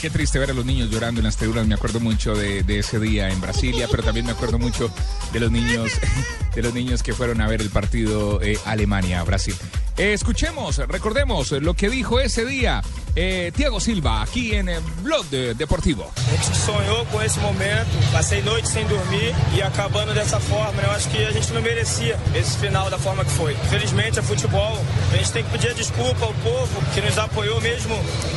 [0.00, 1.66] Qué triste ver a los niños llorando en las tribunas.
[1.66, 4.90] Me acuerdo mucho de, de, ese día en Brasilia, pero también me acuerdo mucho
[5.32, 5.92] de los niños,
[6.54, 9.54] de los niños que fueron a ver el partido eh, Alemania-Brasil.
[9.96, 12.82] Eh, escuchemos, recordemos lo que dijo esse dia
[13.16, 14.66] eh, Tiago Silva aqui em
[15.02, 16.12] Blog Deportivo.
[16.14, 20.90] A gente sonhou com esse momento, passei noite sem dormir e acabando dessa forma, eu
[20.90, 23.54] acho que a gente não merecia esse final da forma que foi.
[23.54, 24.78] Infelizmente é futebol,
[25.12, 27.96] a gente tem que pedir desculpa ao povo que nos apoiou mesmo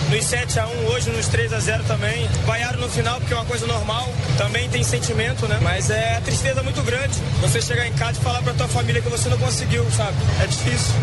[0.09, 2.30] nos 7 a 1 hoje nos 3 a 0 também.
[2.46, 5.60] Vaiaram no final porque é uma coisa normal, também tem sentimento, né?
[5.62, 9.10] Mas é tristeza muito grande você chegar em casa e falar pra tua família que
[9.10, 10.16] você não conseguiu, sabe?
[10.41, 10.93] É difícil.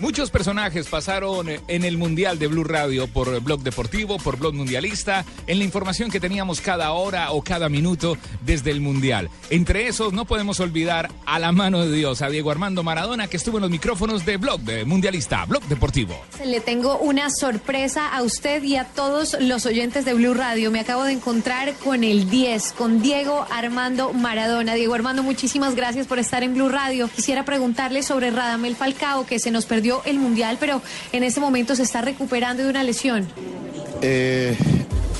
[0.00, 5.24] Muchos personajes pasaron en el Mundial de Blue Radio por Blog Deportivo, por Blog Mundialista,
[5.46, 9.30] en la información que teníamos cada hora o cada minuto desde el Mundial.
[9.48, 13.36] Entre esos no podemos olvidar a la mano de Dios, a Diego Armando Maradona, que
[13.36, 16.20] estuvo en los micrófonos de Blog Mundialista, Blog Deportivo.
[16.44, 20.72] Le tengo una sorpresa a usted y a todos los oyentes de Blue Radio.
[20.72, 24.74] Me acabo de encontrar con el 10, con Diego Armando Maradona.
[24.74, 27.08] Diego Armando, muchísimas gracias por estar en Blue Radio.
[27.08, 30.82] Quisiera preguntarle sobre Radamel Falcao que se nos perdió el Mundial, pero
[31.12, 33.28] en este momento se está recuperando de una lesión.
[34.00, 34.56] Eh,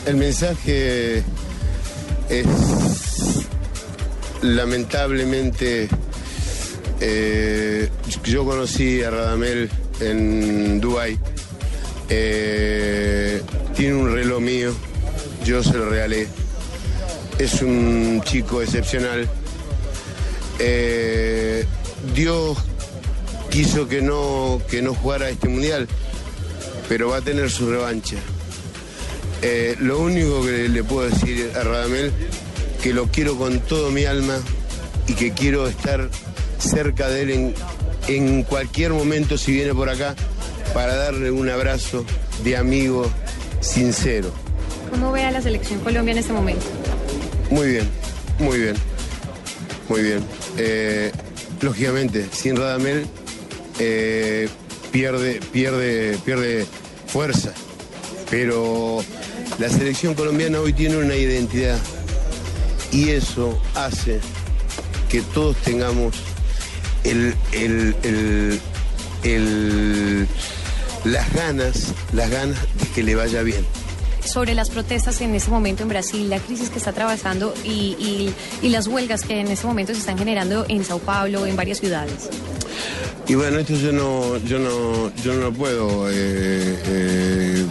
[0.07, 1.23] el mensaje
[2.29, 2.47] es
[4.41, 5.89] lamentablemente,
[7.01, 7.89] eh,
[8.25, 11.19] yo conocí a Radamel en Dubái,
[12.09, 13.43] eh,
[13.77, 14.73] tiene un reloj mío,
[15.45, 16.27] yo se lo regalé,
[17.39, 19.29] es un chico excepcional.
[22.15, 22.59] Dios
[23.53, 25.87] quiso que no, que no jugara este mundial,
[26.89, 28.17] pero va a tener su revancha.
[29.43, 32.13] Eh, lo único que le puedo decir a Radamel,
[32.83, 34.39] que lo quiero con todo mi alma
[35.07, 36.09] y que quiero estar
[36.59, 37.55] cerca de él en,
[38.09, 40.15] en cualquier momento si viene por acá
[40.73, 42.07] para darle un abrazo
[42.43, 43.05] de amigo
[43.61, 44.33] sincero.
[44.91, 46.65] ¿Cómo ve a la selección Colombia en este momento?
[47.51, 47.89] Muy bien,
[48.39, 48.77] muy bien,
[49.91, 50.25] muy bien.
[50.57, 51.13] Eh,
[51.61, 53.07] lógicamente, sin Radamel
[53.85, 54.49] eh,
[54.91, 56.67] pierde, pierde, pierde
[57.07, 57.53] fuerza.
[58.31, 59.05] Pero
[59.59, 61.79] la selección colombiana hoy tiene una identidad
[62.91, 64.21] y eso hace
[65.09, 66.15] que todos tengamos
[67.05, 68.61] el, el,
[69.25, 70.29] el,
[71.05, 73.65] las ganas, las ganas de que le vaya bien
[74.25, 78.35] sobre las protestas en este momento en Brasil, la crisis que está atravesando y, y,
[78.63, 81.79] y, las huelgas que en este momento se están generando en Sao Paulo, en varias
[81.79, 82.31] ciudades.
[83.29, 86.15] Y bueno, esto yo no, yo no, yo no lo puedo eh,
[86.87, 87.67] eh,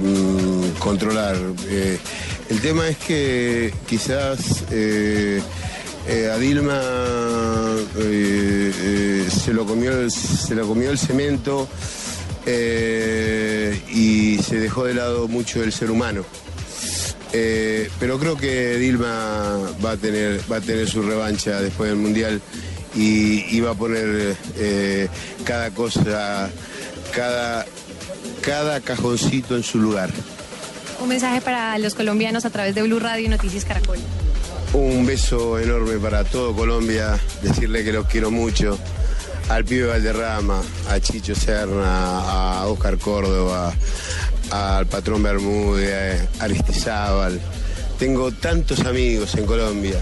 [0.00, 1.36] mm, controlar.
[1.68, 1.98] Eh,
[2.48, 4.62] el tema es que quizás
[6.32, 6.80] a Dilma
[9.28, 11.68] se lo comió, se lo comió el cemento
[12.46, 16.24] y se dejó de lado mucho el ser humano.
[17.32, 22.40] pero creo que Dilma va a tener, va a tener su revancha después del mundial
[22.96, 25.08] y, va a poner eh,
[25.44, 26.50] cada cosa,
[27.14, 27.66] cada,
[28.40, 30.10] cada cajoncito en su lugar.
[31.00, 33.98] Un mensaje para los colombianos a través de Blue Radio y Noticias Caracol.
[34.72, 38.78] Un beso enorme para todo Colombia, decirle que los quiero mucho.
[39.48, 43.72] Al pibe Valderrama, a Chicho Serna, a Oscar Córdoba,
[44.50, 47.40] al patrón Bermúdez, a Aristizábal.
[47.98, 49.98] Tengo tantos amigos en Colombia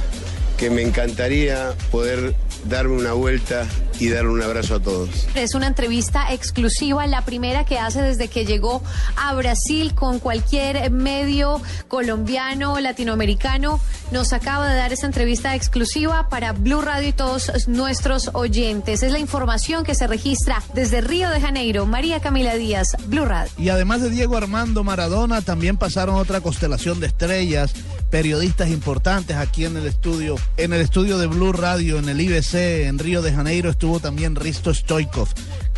[0.57, 2.35] que me encantaría poder
[2.65, 3.67] darme una vuelta
[3.99, 5.09] y darle un abrazo a todos.
[5.35, 8.83] Es una entrevista exclusiva, la primera que hace desde que llegó
[9.17, 13.81] a Brasil con cualquier medio colombiano, latinoamericano.
[14.11, 19.03] Nos acaba de dar esta entrevista exclusiva para Blue Radio y todos nuestros oyentes.
[19.03, 21.87] Es la información que se registra desde Río de Janeiro.
[21.87, 23.51] María Camila Díaz, Blue Radio.
[23.59, 27.73] Y además de Diego Armando Maradona, también pasaron otra constelación de estrellas,
[28.11, 32.55] periodistas importantes aquí en el estudio, en el estudio de Blue Radio, en el IBC,
[32.87, 35.29] en Río de Janeiro estuvo también Risto Stoikov,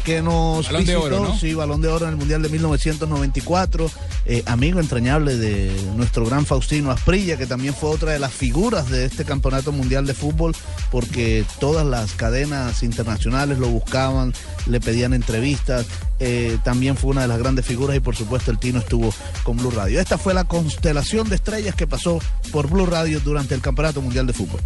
[0.06, 1.37] que nos Balón de oro, ¿no?
[1.37, 3.91] sí, balón de oro en el Mundial de 1994,
[4.26, 8.88] eh, amigo entrañable de nuestro gran Faustino Asprilla, que también fue otra de las figuras
[8.88, 10.55] de este campeonato mundial de fútbol,
[10.93, 14.32] porque todas las cadenas internacionales lo buscaban,
[14.67, 15.87] le pedían entrevistas,
[16.20, 19.12] eh, también fue una de las grandes figuras y por supuesto el Tino estuvo
[19.43, 20.00] con Blue Radio.
[20.00, 22.20] Esta fue la constelación de estrellas que pasó
[22.53, 24.61] por Blue Radio durante el campeonato mundial de fútbol.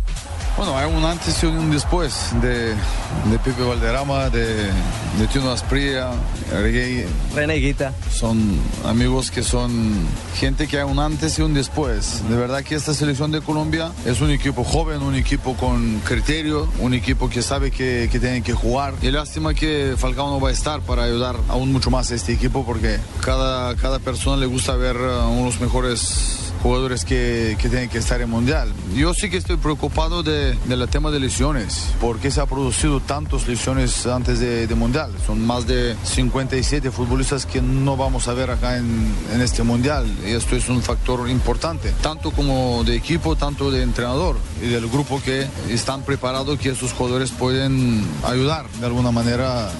[0.58, 4.69] Bueno, hay un antes y un después de, de Pepe Valderrama, de,
[5.18, 6.10] de Tino Asprilla,
[6.52, 7.04] Reguey.
[7.34, 7.92] Reneguita.
[8.12, 8.38] Son
[8.84, 9.70] amigos que son
[10.36, 12.22] gente que hay un antes y un después.
[12.28, 16.68] De verdad que esta selección de Colombia es un equipo joven, un equipo con criterio,
[16.78, 18.94] un equipo que sabe que, que tiene que jugar.
[19.02, 22.32] Y lástima que Falcao no va a estar para ayudar aún mucho más a este
[22.32, 27.88] equipo porque cada, cada persona le gusta ver uh, unos mejores jugadores que, que, tienen
[27.88, 28.72] que estar en Mundial.
[28.94, 33.48] Yo sí que estoy preocupado de, del tema de lesiones, porque se ha producido tantas
[33.48, 35.12] lesiones antes de, de, Mundial.
[35.26, 40.06] Son más de 57 futbolistas que no vamos a ver acá en, en, este Mundial.
[40.26, 44.88] Y esto es un factor importante, tanto como de equipo, tanto de entrenador y del
[44.88, 49.70] grupo que están preparados que estos jugadores pueden ayudar de alguna manera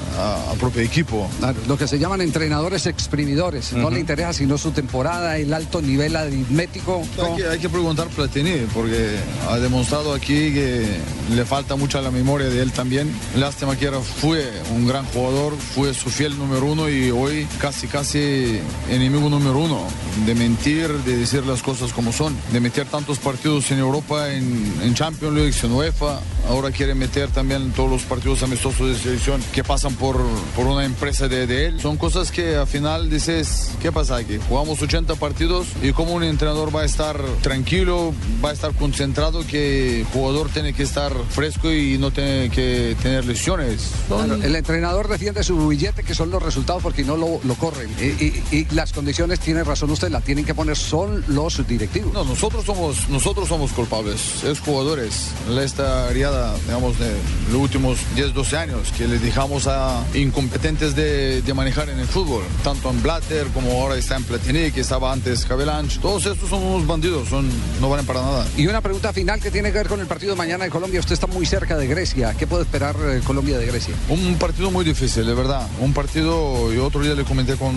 [0.50, 1.29] al propio equipo.
[1.67, 3.73] Lo que se llaman entrenadores exprimidores.
[3.73, 3.83] Uh -huh.
[3.83, 8.09] No le interesa sino su temporada, el alto nivel aritmético hay que, hay que, preguntar
[8.09, 9.17] Platini porque
[9.49, 10.87] ha demostrado aquí que
[11.35, 13.11] le falta mucho a la memoria de él también.
[13.37, 17.87] Lástima que era, fue un gran jugador, fue su fiel número uno y hoy casi
[17.87, 19.87] casi enemigo número uno
[20.27, 24.73] de mentir, de decir las cosas como son, de meter tantos partidos en Europa, en,
[24.83, 26.21] en Champions League, en UEFA.
[26.49, 30.21] Ahora quiere meter también todos los partidos amistosos de selección que pasan por,
[30.57, 31.81] por una empresa de, de él.
[31.81, 34.39] Son cosas que al final dices, ¿qué pasa aquí?
[34.49, 38.12] Jugamos 80 partidos y como un entrenador va a estar tranquilo,
[38.45, 42.97] va a estar concentrado, que el jugador tiene que estar fresco y no tiene que
[43.03, 43.91] tener lesiones.
[44.09, 47.89] Claro, el entrenador defiende su billete, que son los resultados, porque no lo, lo corren.
[47.99, 52.12] Y, y, y, las condiciones, tiene razón usted, la tienen que poner son los directivos.
[52.12, 55.31] No, nosotros somos, nosotros somos culpables, es jugadores.
[55.61, 57.11] Esta ariada, digamos, de
[57.51, 62.07] los últimos 10, 12 años, que les dejamos a incompetentes de, de manejar en el
[62.07, 66.01] fútbol, tanto en Blatter como ahora está en Platini, que estaba antes Cabelanch.
[66.01, 67.49] Todos estos son unos bandidos, son,
[67.81, 68.47] no valen para nada.
[68.56, 70.99] Y una pregunta final que tiene que ver con el partido de mañana de Colombia.
[70.99, 72.35] Usted está muy cerca de Grecia.
[72.37, 73.94] ¿Qué puede esperar eh, Colombia de Grecia?
[74.08, 75.67] Un partido muy difícil, de verdad.
[75.81, 77.73] Un partido, yo otro día le comenté con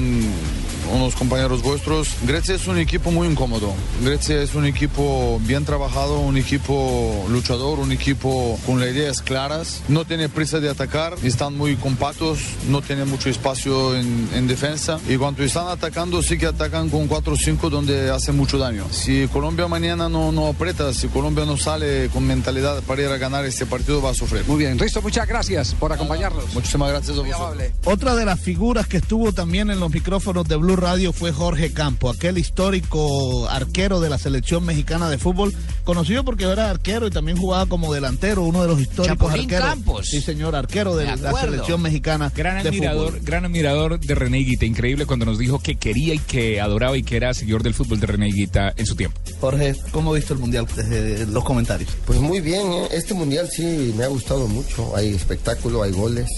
[0.91, 2.09] unos compañeros vuestros.
[2.25, 3.73] Grecia es un equipo muy incómodo.
[4.03, 9.83] Grecia es un equipo bien trabajado, un equipo luchador, un equipo con las ideas claras.
[9.87, 12.39] No tiene prisa de atacar, están muy compactos,
[12.69, 14.99] no tiene mucho espacio en, en defensa.
[15.07, 18.62] Y cuando están atacando, sí que atacan con 4 o 5 donde hace mucho daño.
[18.92, 23.18] Si Colombia mañana no, no aprieta, si Colombia no sale con mentalidad para ir a
[23.18, 24.44] ganar este partido, va a sufrir.
[24.48, 26.54] Muy bien, Risto, muchas gracias por acompañarnos.
[26.54, 27.71] Muchísimas gracias a vosotros.
[27.83, 31.74] Otra de las figuras que estuvo también en los micrófonos de Blue Radio fue Jorge
[31.74, 37.12] Campo, aquel histórico arquero de la selección mexicana de fútbol, conocido porque era arquero y
[37.12, 39.66] también jugaba como delantero, uno de los históricos Chapulín arqueros.
[39.66, 40.07] Campos.
[40.07, 42.31] Sí, señor, arquero de, de la selección mexicana.
[42.36, 43.25] Gran de admirador, fútbol.
[43.25, 47.04] gran admirador de René Higuita, increíble cuando nos dijo que quería y que adoraba y
[47.04, 49.19] que era seguidor del fútbol de René Higuita en su tiempo.
[49.39, 51.89] Jorge, ¿cómo ha visto el mundial desde los comentarios?
[52.05, 52.88] Pues muy bien, ¿eh?
[52.91, 54.95] este mundial sí me ha gustado mucho.
[54.95, 56.29] Hay espectáculo, hay goles.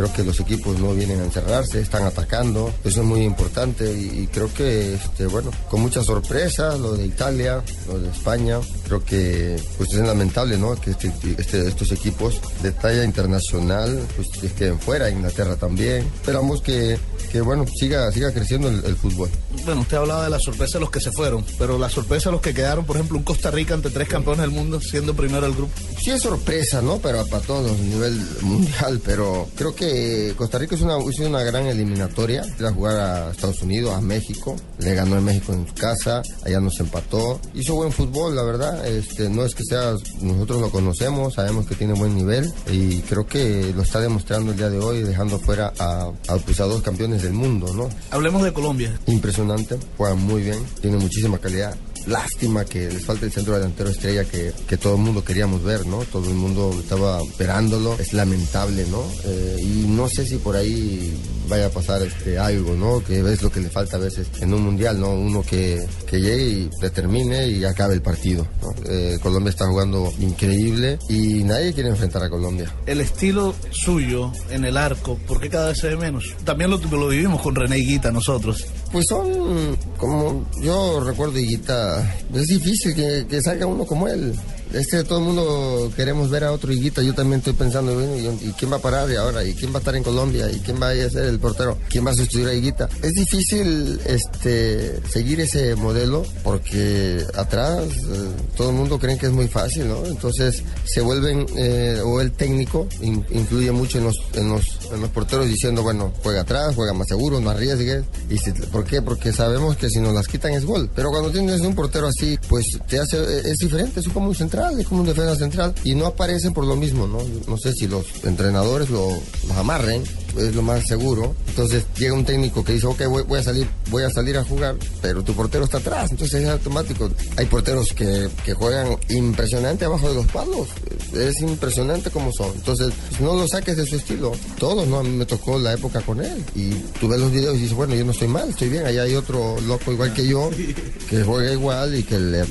[0.00, 2.72] Creo que los equipos no vienen a encerrarse, están atacando.
[2.82, 7.04] Eso es muy importante y, y creo que, este, bueno, con muchas sorpresas, lo de
[7.04, 8.60] Italia, lo de España.
[8.86, 10.74] Creo que pues es lamentable, ¿no?
[10.80, 16.06] Que este, este, estos equipos de talla internacional pues es queden fuera, Inglaterra también.
[16.14, 16.98] Esperamos que,
[17.30, 19.28] que bueno, siga, siga creciendo el, el, fútbol.
[19.66, 22.32] Bueno, usted hablaba de la sorpresa de los que se fueron, pero la sorpresa de
[22.32, 25.44] los que quedaron, por ejemplo, un Costa Rica ante tres campeones del mundo, siendo primero
[25.44, 25.72] el grupo.
[26.02, 26.98] Sí es sorpresa, ¿no?
[26.98, 29.89] Pero para todos, a nivel mundial, pero creo que
[30.36, 32.42] Costa Rica es una, hizo una gran eliminatoria.
[32.58, 34.56] Ir a jugar a Estados Unidos, a México.
[34.78, 37.40] Le ganó en México en su casa, allá nos empató.
[37.54, 38.86] Hizo buen fútbol, la verdad.
[38.86, 43.26] Este, no es que sea, nosotros lo conocemos, sabemos que tiene buen nivel y creo
[43.26, 46.82] que lo está demostrando el día de hoy, dejando fuera a, a, pues, a dos
[46.82, 47.88] campeones del mundo, ¿no?
[48.10, 48.98] Hablemos de Colombia.
[49.06, 51.74] Impresionante, juega muy bien, tiene muchísima calidad.
[52.06, 55.86] Lástima que les falta el centro delantero estrella que, que todo el mundo queríamos ver,
[55.86, 55.98] ¿no?
[56.04, 57.96] Todo el mundo estaba esperándolo.
[57.98, 59.04] Es lamentable, ¿no?
[59.24, 61.14] Eh, y no sé si por ahí
[61.50, 63.04] vaya a pasar este, algo, ¿no?
[63.04, 65.10] Que ves lo que le falta a veces en un mundial, ¿no?
[65.10, 68.74] Uno que, que llegue y determine y acabe el partido, ¿no?
[68.88, 72.72] eh, Colombia está jugando increíble y nadie quiere enfrentar a Colombia.
[72.86, 76.24] El estilo suyo en el arco, ¿por qué cada vez se ve menos?
[76.44, 78.64] También lo, lo vivimos con René Higuita nosotros.
[78.92, 84.34] Pues son, como yo recuerdo Higuita, es difícil que, que salga uno como él.
[84.72, 87.02] Este todo el mundo queremos ver a otro Higuita.
[87.02, 89.44] Yo también estoy pensando, bueno, ¿y, quién va a parar y ahora?
[89.44, 90.50] ¿Y quién va a estar en Colombia?
[90.50, 91.78] ¿Y quién va a ser el portero?
[91.88, 92.88] ¿Quién va a sustituir a Higuita?
[93.02, 99.32] Es difícil este, seguir ese modelo porque atrás eh, todo el mundo cree que es
[99.32, 100.04] muy fácil, ¿no?
[100.06, 105.00] Entonces se vuelven, eh, o el técnico in- influye mucho en los, en, los, en
[105.00, 108.04] los porteros diciendo, bueno, juega atrás, juega más seguro, no arriesgues.
[108.28, 108.38] Y
[108.72, 109.02] ¿Por qué?
[109.02, 110.90] Porque sabemos que si nos las quitan es gol.
[110.94, 113.18] Pero cuando tienes un portero así, pues te hace,
[113.50, 116.66] es diferente, es como un central, es como un defensa central y no aparecen por
[116.66, 117.18] lo mismo, ¿no?
[117.46, 119.08] No sé si los entrenadores lo,
[119.48, 120.02] los amarren,
[120.36, 121.34] es lo más seguro.
[121.48, 124.44] Entonces llega un técnico que dice, ok, voy, voy a salir, voy a salir a
[124.44, 127.10] jugar, pero tu portero está atrás, entonces es automático.
[127.36, 130.68] Hay porteros que, que juegan impresionante abajo de los palos,
[131.14, 132.52] es impresionante como son.
[132.54, 134.32] Entonces no lo saques de su estilo.
[134.58, 134.98] Todos, ¿no?
[134.98, 137.76] A mí me tocó la época con él y tú ves los videos y dices,
[137.76, 140.50] bueno, yo no estoy mal, estoy bien, allá hay otro loco igual que yo
[141.08, 142.44] que juega igual y que le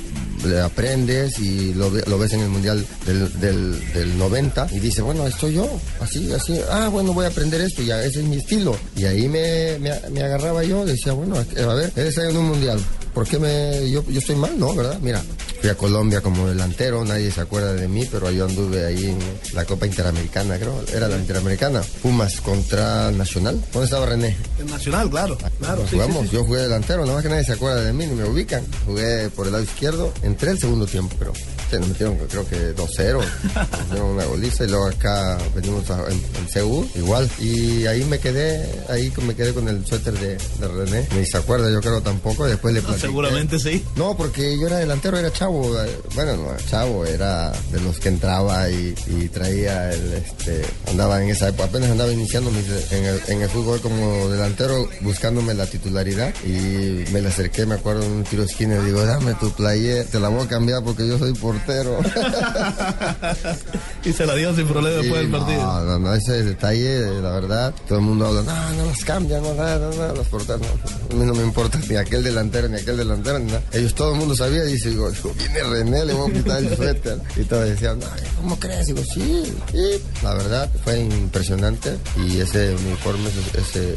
[0.61, 5.27] aprendes y lo, lo ves en el mundial del, del, del 90 y dices, bueno,
[5.27, 5.69] estoy yo,
[5.99, 8.75] así, así, ah, bueno, voy a aprender esto, ya ese es mi estilo.
[8.95, 12.79] Y ahí me, me, agarraba yo, decía, bueno, a ver, eres en un mundial,
[13.13, 14.57] ¿por qué me, yo, yo estoy mal?
[14.57, 14.99] No, ¿verdad?
[15.01, 15.21] Mira,
[15.59, 19.19] fui a Colombia como delantero, nadie se acuerda de mí, pero yo anduve ahí en
[19.53, 23.61] la Copa Interamericana, creo, era la Interamericana, Pumas contra Nacional.
[23.73, 24.37] ¿Dónde estaba René?
[24.59, 25.37] El Nacional, claro.
[25.59, 26.35] claro Nos sí, jugamos, sí, sí.
[26.35, 28.63] yo jugué delantero, nada más que nadie se acuerda de mí, ni me ubican.
[28.85, 31.33] Jugué por el lado izquierdo, entré el segundo tiempo, pero
[31.77, 36.13] nos metieron creo que 2-0, nos dieron una goliza y luego acá venimos a, en,
[36.39, 37.29] en Seúl, igual.
[37.39, 41.37] Y ahí me quedé, ahí me quedé con el suéter de, de René, ni se
[41.37, 43.07] acuerda yo creo tampoco, después le platiqué.
[43.07, 43.83] seguramente sí.
[43.95, 45.75] No, porque yo era delantero, era chavo,
[46.15, 51.29] bueno, no, chavo, era de los que entraba y, y traía el, este, andaba en
[51.29, 55.65] esa época, apenas andaba iniciando mis- en, el, en el fútbol como delantero, buscándome la
[55.65, 56.33] titularidad.
[56.45, 59.51] Y me le acerqué, me acuerdo en un tiro de esquina y digo, dame tu
[59.51, 61.99] player, te la voy a cambiar porque yo soy portero.
[64.03, 65.61] y se la dio sin problema después del partido.
[65.61, 69.41] No, no, no, ese detalle, la verdad, todo el mundo habla, no, no las cambian,
[69.41, 70.67] no, nada, no, nada, los porteros, no.
[70.67, 73.61] A mí no me importa ni aquel delantero, ni aquel delantero, ni nada.
[73.71, 76.69] Ellos, todo el mundo sabía, y dice, digo, viene René, le voy a quitar el
[76.75, 77.19] suéter.
[77.35, 78.05] Y todos decían, no,
[78.37, 78.87] ¿cómo crees?
[78.87, 80.01] Digo, sí, sí.
[80.23, 83.95] La verdad, fue impresionante, y ese uniforme, ese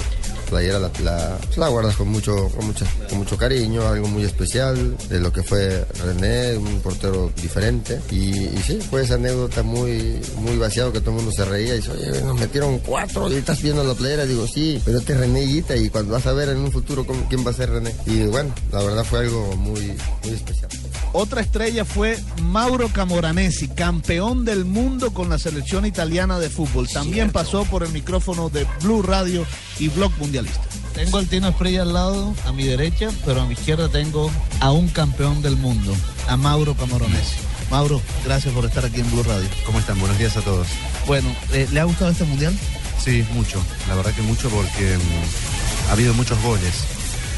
[0.52, 4.96] playera la, la, la guardas con mucho, con, mucho, con mucho cariño, algo muy especial
[5.08, 8.00] de lo que fue René, un portero diferente.
[8.10, 11.74] Y, y sí, fue esa anécdota muy, muy vaciado que todo el mundo se reía
[11.74, 14.26] y dice, oye, nos metieron cuatro y estás viendo la playera.
[14.26, 17.06] Digo, sí, pero este es René Higuita y cuando vas a ver en un futuro
[17.06, 17.94] cómo- quién va a ser René.
[18.04, 19.80] Y bueno, la verdad fue algo muy,
[20.24, 20.68] muy especial.
[21.14, 26.88] Otra estrella fue Mauro Camoranesi, campeón del mundo con la selección italiana de fútbol.
[26.88, 29.44] También pasó por el micrófono de Blue Radio
[29.78, 30.92] y Blog Mundialista.
[30.94, 34.30] Tengo al Tino Esprilla al lado, a mi derecha, pero a mi izquierda tengo
[34.60, 35.94] a un campeón del mundo,
[36.28, 37.36] a Mauro Camoranesi.
[37.70, 39.48] Mauro, gracias por estar aquí en Blue Radio.
[39.64, 39.98] ¿Cómo están?
[39.98, 40.66] Buenos días a todos.
[41.06, 42.54] Bueno, eh, ¿le ha gustado este mundial?
[43.02, 43.62] Sí, mucho.
[43.88, 46.72] La verdad que mucho porque mm, ha habido muchos goles.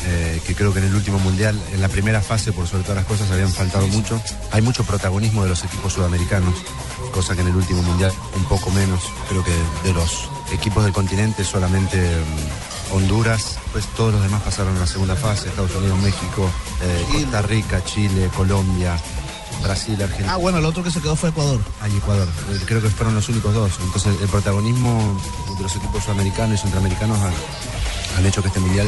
[0.06, 2.96] eh, que creo que en el último mundial, en la primera fase, por sobre todas
[2.96, 4.20] las cosas, habían faltado mucho.
[4.50, 6.54] Hay mucho protagonismo de los equipos sudamericanos,
[7.12, 9.00] cosa que en el último mundial un poco menos.
[9.30, 9.52] Creo que
[9.84, 14.86] de los equipos del continente solamente mm, Honduras, pues todos los demás pasaron a la
[14.86, 16.50] segunda fase, Estados Unidos, México,
[16.82, 18.96] eh, Costa Rica, Chile, Colombia,
[19.62, 20.34] Brasil, Argentina.
[20.34, 21.60] Ah, bueno, el otro que se quedó fue Ecuador.
[21.80, 22.28] Ah, y Ecuador.
[22.50, 23.72] Eh, Creo que fueron los únicos dos.
[23.82, 25.20] Entonces, el protagonismo
[25.56, 27.32] de los equipos sudamericanos y centroamericanos han,
[28.18, 28.86] han hecho que este mundial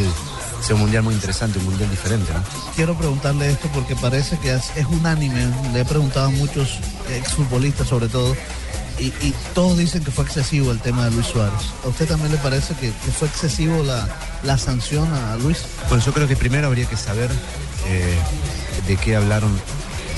[0.61, 2.33] sea un mundial muy interesante, un mundial diferente.
[2.33, 2.41] ¿no?
[2.75, 5.47] Quiero preguntarle esto porque parece que es, es unánime.
[5.73, 6.79] Le he preguntado a muchos
[7.11, 8.35] exfutbolistas sobre todo.
[8.99, 9.13] Y,
[9.55, 11.61] todos dicen que fue excesivo el tema de Luis Suárez.
[11.85, 14.09] ¿A usted también le parece que, fue excesivo la,
[14.43, 15.59] la sanción a Luis?
[15.89, 17.31] Bueno, yo creo que primero habría que saber
[17.87, 18.17] eh,
[18.87, 19.51] de qué hablaron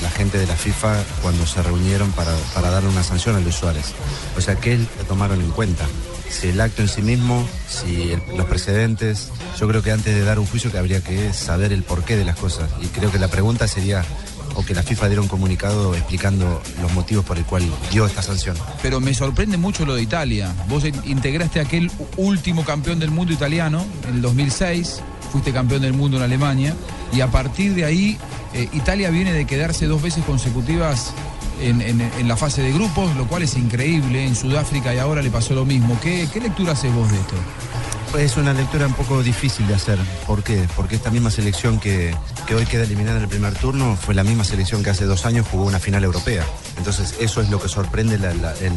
[0.03, 3.57] la gente de la FIFA cuando se reunieron para, para darle una sanción a Luis
[3.57, 3.95] Suárez.
[4.37, 5.87] O sea, ¿qué tomaron en cuenta?
[6.31, 9.31] Si el acto en sí mismo, si los precedentes.
[9.59, 12.25] Yo creo que antes de dar un juicio que habría que saber el porqué de
[12.25, 12.71] las cosas.
[12.81, 14.05] Y creo que la pregunta sería,
[14.59, 17.63] o que la FIFA diera un comunicado explicando los motivos por el cual
[17.93, 18.57] dio esta sanción.
[18.83, 20.53] Pero me sorprende mucho lo de Italia.
[20.69, 25.01] Vos in- integraste aquel último campeón del mundo italiano en el 2006,
[25.31, 26.75] fuiste campeón del mundo en Alemania,
[27.13, 28.19] y a partir de ahí
[28.53, 31.13] eh, Italia viene de quedarse dos veces consecutivas
[31.61, 34.25] en la fase de grupos, lo cual es increíble.
[34.27, 35.99] En Sudáfrica y ahora le pasó lo mismo.
[36.01, 37.35] ¿Qué, qué lectura haces vos de esto?
[38.17, 39.99] Es una lectura un poco difícil de hacer.
[40.27, 40.67] ¿Por qué?
[40.75, 42.15] Porque esta misma selección que,
[42.47, 45.25] que hoy queda eliminada en el primer turno fue la misma selección que hace dos
[45.27, 46.43] años jugó una final europea.
[46.79, 48.25] Entonces eso es lo que sorprende el,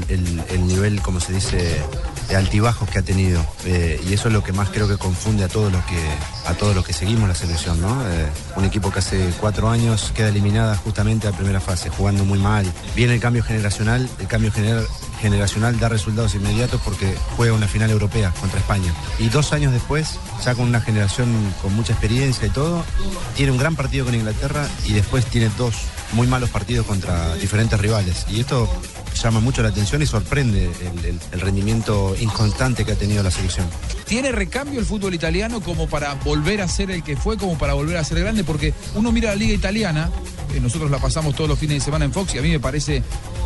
[0.09, 1.81] el- el nivel, como se dice,
[2.29, 3.43] de altibajos que ha tenido.
[3.65, 5.97] Eh, y eso es lo que más creo que confunde a todos los que,
[6.47, 8.01] a todos los que seguimos la selección, ¿no?
[8.07, 12.37] Eh, un equipo que hace cuatro años queda eliminada justamente a primera fase, jugando muy
[12.37, 12.71] mal.
[12.95, 14.85] Viene el cambio generacional, el cambio gener-
[15.21, 18.93] generacional da resultados inmediatos porque juega una final europea contra España.
[19.19, 21.29] Y dos años después, ya con una generación
[21.61, 22.83] con mucha experiencia y todo,
[23.35, 25.75] tiene un gran partido con Inglaterra y después tiene dos
[26.13, 28.25] muy malos partidos contra diferentes rivales.
[28.29, 28.67] Y esto
[29.21, 33.31] llama mucho la atención y sorprende el, el- el rendimiento inconstante que ha tenido la
[33.31, 33.67] selección.
[34.07, 37.73] ¿Tiene recambio el fútbol italiano como para volver a ser el que fue, como para
[37.73, 38.43] volver a ser grande?
[38.43, 40.09] Porque uno mira la liga italiana,
[40.55, 42.59] eh, nosotros la pasamos todos los fines de semana en Fox y a mí me
[42.59, 43.03] parece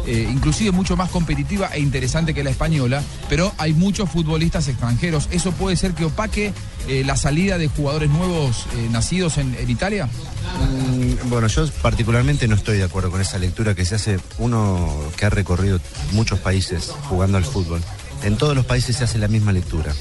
[0.08, 5.28] eh, inclusive mucho más competitiva e interesante que la española, pero hay muchos futbolistas extranjeros.
[5.32, 6.54] ¿Eso puede ser que opaque
[6.88, 10.06] eh, la salida de jugadores nuevos eh, nacidos en, Italia?
[10.06, 14.94] Mm, Bueno, yo particularmente no estoy de acuerdo con esa lectura que se hace uno
[15.18, 15.80] que ha recorrido
[16.12, 17.82] muchos países jugando al fútbol.
[18.24, 19.94] En todos los países se hace la misma lectura.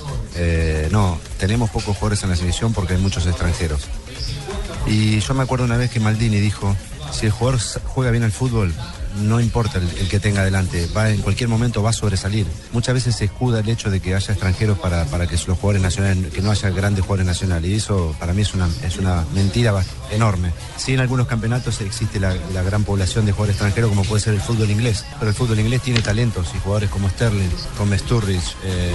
[0.91, 3.83] No, tenemos pocos jugadores en la selección porque hay muchos extranjeros.
[4.87, 6.75] Y yo me acuerdo una vez que Maldini dijo,
[7.15, 8.73] si el jugador juega bien al fútbol,
[9.17, 12.47] no importa el, que tenga adelante, va en cualquier momento va a sobresalir.
[12.73, 15.83] Muchas veces se escuda el hecho de que haya extranjeros para, para que los jugadores
[15.83, 17.71] nacionales, que no haya grandes jugadores nacionales.
[17.71, 19.75] Y eso para mí es una, es una mentira
[20.11, 20.53] enorme.
[20.77, 24.35] Sí, en algunos campeonatos existe la, la gran población de jugadores extranjeros, como puede ser
[24.35, 28.57] el fútbol inglés, pero el fútbol inglés tiene talentos y jugadores como Sterling, como Sturridge,
[28.65, 28.93] eh,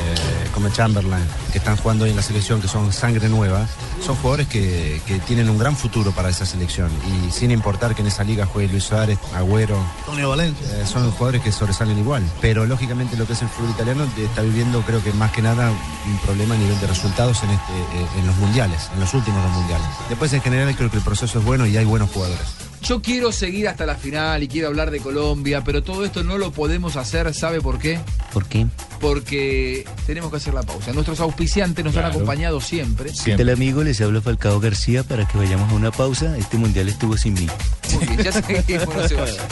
[0.54, 3.68] como Chamberlain, que están jugando hoy en la selección, que son sangre nueva,
[4.06, 6.90] son jugadores que, que tienen un gran futuro para esa selección.
[7.08, 9.78] Y sin importar que en esa liga juegue Luis Suárez, Agüero,
[10.10, 10.68] Antonio Valencia.
[10.82, 12.24] eh, son jugadores que sobresalen igual.
[12.42, 15.72] Pero lógicamente lo que es el fútbol italiano está viviendo, creo que más que nada,
[15.72, 19.42] un problema a nivel de resultados en, este, eh, en los mundiales, en los últimos
[19.44, 19.88] dos mundiales.
[20.10, 22.42] Después, en general, creo que el proceso es bueno y hay buenos jugadores.
[22.82, 26.38] Yo quiero seguir hasta la final y quiero hablar de Colombia, pero todo esto no
[26.38, 28.00] lo podemos hacer, ¿sabe por qué?
[28.34, 28.68] ¿Por qué?
[29.02, 30.94] Porque tenemos que hacer la pausa.
[30.94, 32.16] Nuestros auspiciantes nos han Claro.
[32.16, 33.12] acompañado siempre.
[33.26, 33.84] ¿Qué tal amigo?
[33.84, 36.38] Les habla Falcao García para que vayamos a una pausa.
[36.38, 37.48] Este mundial estuvo sin mí.
[37.94, 39.48] Muy bien, ya seguimos, no se vaya.